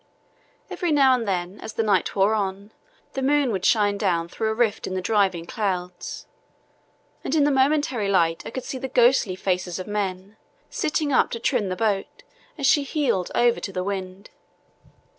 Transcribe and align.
Every 0.71 0.91
now 0.91 1.13
and 1.13 1.27
then, 1.27 1.59
as 1.59 1.73
the 1.73 1.83
night 1.83 2.15
wore 2.15 2.33
on, 2.33 2.71
the 3.13 3.21
moon 3.21 3.51
would 3.51 3.63
shine 3.63 3.99
down 3.99 4.29
through 4.29 4.49
a 4.49 4.53
rift 4.55 4.87
in 4.87 4.95
the 4.95 4.99
driving 5.01 5.45
clouds, 5.45 6.25
and 7.23 7.35
in 7.35 7.43
the 7.43 7.51
momentary 7.51 8.07
light 8.09 8.41
I 8.43 8.49
could 8.49 8.63
see 8.63 8.79
the 8.79 8.87
ghostly 8.87 9.35
faces 9.35 9.77
of 9.77 9.85
men, 9.85 10.37
sitting 10.71 11.13
up 11.13 11.29
to 11.29 11.39
trim 11.39 11.69
the 11.69 11.75
boat 11.75 12.23
as 12.57 12.65
she 12.65 12.81
heeled 12.81 13.29
over 13.35 13.59
to 13.59 13.71
the 13.71 13.83
wind. 13.83 14.31